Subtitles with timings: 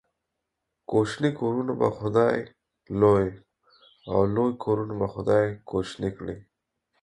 [0.89, 2.37] کوچني کورونه به خداى
[2.99, 3.27] لوى،
[4.11, 6.37] او لوى کورونه به خداى کوچني کړي.